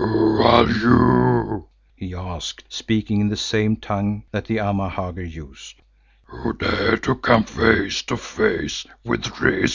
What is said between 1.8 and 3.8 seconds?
he asked, speaking in the same